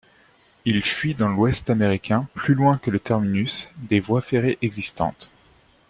Il 0.65 0.81
fuit 0.81 1.13
dans 1.13 1.29
l'ouest 1.29 1.69
américain 1.69 2.27
plus 2.33 2.55
loin 2.55 2.79
que 2.79 2.89
le 2.89 2.97
terminus 2.99 3.69
des 3.77 3.99
voies 3.99 4.23
ferrées 4.23 4.57
existantes. 4.63 5.31